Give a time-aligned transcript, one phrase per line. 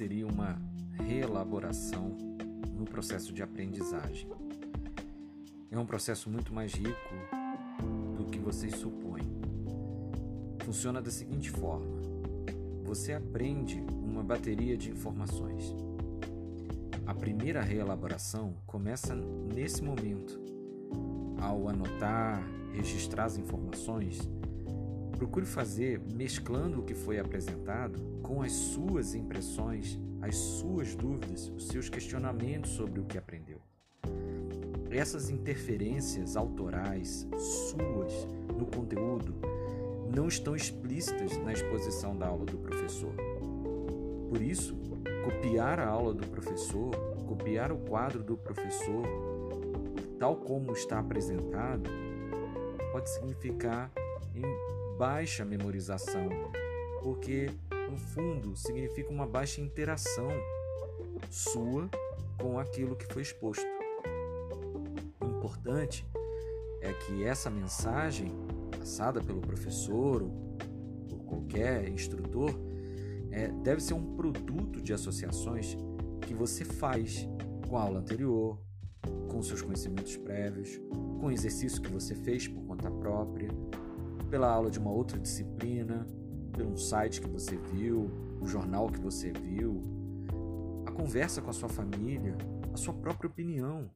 [0.00, 0.58] seria uma
[0.94, 2.16] reelaboração
[2.74, 4.30] no processo de aprendizagem.
[5.70, 7.14] É um processo muito mais rico
[8.16, 9.30] do que vocês supõem.
[10.64, 12.00] Funciona da seguinte forma:
[12.82, 15.74] você aprende uma bateria de informações.
[17.06, 20.40] A primeira reelaboração começa nesse momento.
[21.42, 22.42] Ao anotar,
[22.72, 24.18] registrar as informações,
[25.20, 31.68] procure fazer mesclando o que foi apresentado com as suas impressões, as suas dúvidas, os
[31.68, 33.60] seus questionamentos sobre o que aprendeu.
[34.90, 39.34] Essas interferências autorais suas no conteúdo
[40.10, 43.12] não estão explícitas na exposição da aula do professor.
[44.30, 44.74] Por isso,
[45.22, 46.92] copiar a aula do professor,
[47.28, 49.04] copiar o quadro do professor,
[50.18, 51.90] tal como está apresentado,
[52.90, 53.92] pode significar
[54.34, 56.28] em baixa memorização,
[57.02, 57.50] porque
[57.90, 60.28] no fundo significa uma baixa interação
[61.30, 61.88] sua
[62.38, 63.64] com aquilo que foi exposto.
[65.18, 66.06] O importante
[66.82, 68.30] é que essa mensagem
[68.78, 70.30] passada pelo professor ou
[71.08, 72.50] por qualquer instrutor
[73.30, 75.78] é, deve ser um produto de associações
[76.26, 77.26] que você faz
[77.66, 78.58] com a aula anterior,
[79.30, 80.78] com seus conhecimentos prévios,
[81.18, 83.48] com o exercício que você fez por conta própria,
[84.30, 86.06] pela aula de uma outra disciplina,
[86.56, 89.82] pelo site que você viu, o jornal que você viu,
[90.86, 92.36] a conversa com a sua família,
[92.72, 93.90] a sua própria opinião,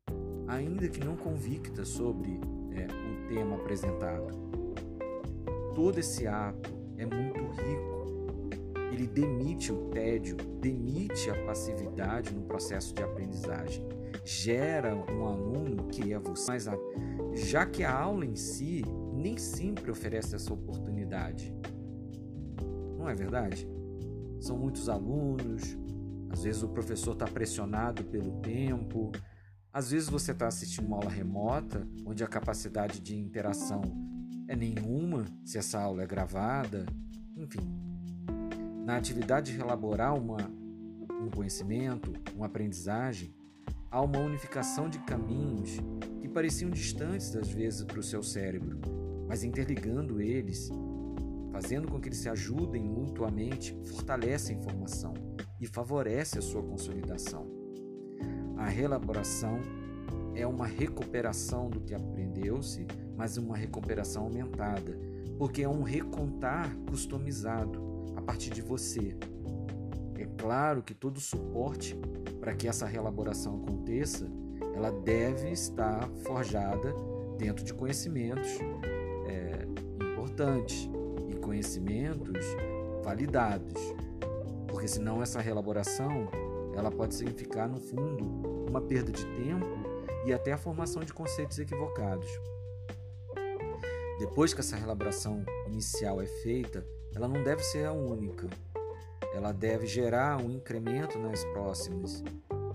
[0.49, 2.41] ainda que não convicta sobre
[2.73, 4.35] é, o tema apresentado.
[5.75, 7.95] Todo esse ato é muito rico.
[8.93, 13.87] Ele demite o tédio, demite a passividade no processo de aprendizagem,
[14.25, 16.69] gera um aluno que é você, mas
[17.35, 18.85] já que a aula em si
[19.25, 21.51] nem sempre oferece essa oportunidade.
[22.99, 23.67] Não é verdade?
[24.39, 25.79] São muitos alunos,
[26.29, 29.11] às vezes o professor está pressionado pelo tempo,
[29.73, 33.81] às vezes você está assistindo uma aula remota, onde a capacidade de interação
[34.47, 36.85] é nenhuma, se essa aula é gravada,
[37.35, 37.67] enfim.
[38.85, 40.37] Na atividade de elaborar uma,
[41.11, 43.35] um conhecimento, uma aprendizagem,
[43.91, 45.79] há uma unificação de caminhos
[46.21, 48.79] que pareciam distantes às vezes para o seu cérebro,
[49.27, 50.71] mas interligando eles,
[51.51, 55.15] fazendo com que eles se ajudem mutuamente, fortalece a informação
[55.61, 57.47] e favorece a sua consolidação.
[58.57, 59.61] A reelaboração
[60.35, 62.87] é uma recuperação do que aprendeu-se,
[63.17, 64.99] mas uma recuperação aumentada,
[65.39, 67.81] porque é um recontar customizado
[68.17, 69.17] a partir de você.
[70.17, 71.97] É claro que todo suporte
[72.41, 74.31] para que essa reelaboração aconteça,
[74.75, 76.93] ela deve estar forjada
[77.39, 78.59] dentro de conhecimentos
[79.27, 79.67] é,
[80.03, 80.89] importantes
[81.29, 82.47] e conhecimentos
[83.03, 83.81] validados,
[84.69, 86.29] porque senão essa reelaboração
[86.77, 88.25] ela pode significar no fundo
[88.69, 89.67] uma perda de tempo
[90.25, 92.29] e até a formação de conceitos equivocados.
[94.19, 98.49] Depois que essa reelaboração inicial é feita, ela não deve ser a única.
[99.35, 102.23] Ela deve gerar um incremento nas próximas.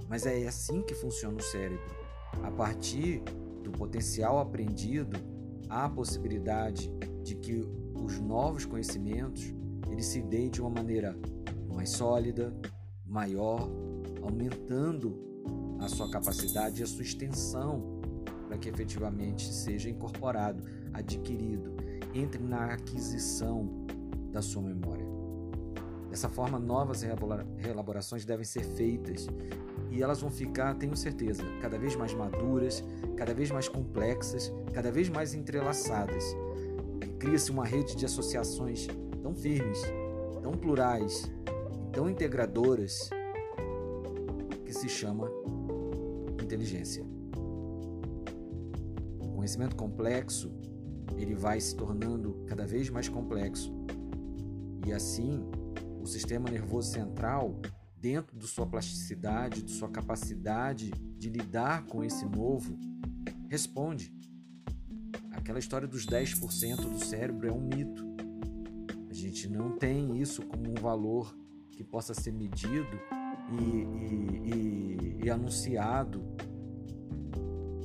[0.07, 1.95] Mas é assim que funciona o cérebro.
[2.43, 3.21] A partir
[3.63, 5.17] do potencial aprendido,
[5.69, 6.91] há a possibilidade
[7.23, 7.65] de que
[7.95, 9.53] os novos conhecimentos
[9.89, 11.17] eles se deem de uma maneira
[11.73, 12.53] mais sólida,
[13.05, 13.69] maior,
[14.21, 15.17] aumentando
[15.79, 17.99] a sua capacidade e a sua extensão
[18.47, 20.63] para que efetivamente seja incorporado,
[20.93, 21.75] adquirido,
[22.13, 23.85] entre na aquisição
[24.31, 25.05] da sua memória.
[26.09, 27.03] Dessa forma, novas
[27.57, 29.27] reelaborações devem ser feitas
[29.91, 32.83] e elas vão ficar, tenho certeza, cada vez mais maduras,
[33.15, 36.23] cada vez mais complexas, cada vez mais entrelaçadas.
[37.17, 38.87] Cria-se uma rede de associações
[39.21, 39.81] tão firmes,
[40.41, 41.31] tão plurais,
[41.91, 43.09] tão integradoras
[44.65, 45.29] que se chama
[46.41, 47.03] inteligência.
[49.19, 50.51] O conhecimento complexo
[51.17, 53.73] ele vai se tornando cada vez mais complexo
[54.85, 55.43] e assim
[56.01, 57.59] o sistema nervoso central
[58.01, 62.77] dentro de sua plasticidade, de sua capacidade de lidar com esse novo,
[63.49, 64.13] responde.
[65.31, 68.07] Aquela história dos 10% do cérebro é um mito.
[69.09, 71.35] A gente não tem isso como um valor
[71.71, 72.99] que possa ser medido
[73.51, 76.21] e, e, e, e anunciado,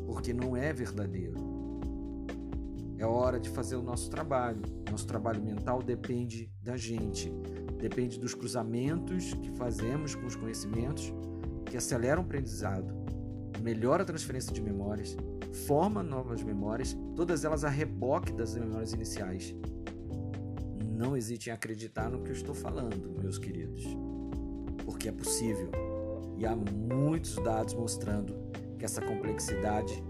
[0.07, 1.44] porque não é verdadeiro.
[3.05, 4.63] É hora de fazer o nosso trabalho.
[4.91, 7.31] Nosso trabalho mental depende da gente,
[7.79, 11.13] depende dos cruzamentos que fazemos com os conhecimentos
[11.67, 12.95] que aceleram o aprendizado,
[13.61, 15.15] melhora a transferência de memórias,
[15.67, 19.55] forma novas memórias, todas elas a reboque das memórias iniciais.
[20.89, 23.85] Não hesite em acreditar no que eu estou falando, meus queridos.
[24.83, 25.71] porque é possível.
[26.39, 28.35] E há muitos dados mostrando
[28.79, 30.03] que essa complexidade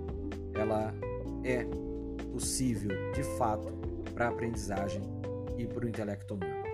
[0.55, 0.95] ela
[1.43, 1.67] é
[2.35, 3.73] possível, de fato,
[4.13, 5.03] para a aprendizagem
[5.57, 6.65] e para o intelecto humano.